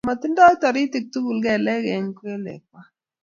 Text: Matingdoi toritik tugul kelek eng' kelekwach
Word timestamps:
Matingdoi 0.07 0.55
toritik 0.61 1.05
tugul 1.13 1.37
kelek 1.45 1.83
eng' 1.95 2.15
kelekwach 2.19 2.89